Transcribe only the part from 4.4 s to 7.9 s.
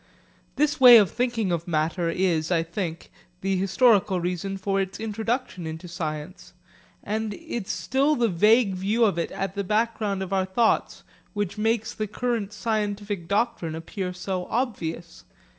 for its introduction into science, and is